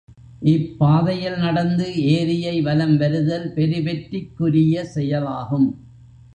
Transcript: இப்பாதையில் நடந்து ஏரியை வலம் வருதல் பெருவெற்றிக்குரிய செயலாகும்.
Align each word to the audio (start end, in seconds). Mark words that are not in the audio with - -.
இப்பாதையில் 0.43 1.37
நடந்து 1.37 1.95
ஏரியை 2.11 2.61
வலம் 2.61 2.97
வருதல் 2.97 3.47
பெருவெற்றிக்குரிய 3.55 4.83
செயலாகும். 4.93 5.69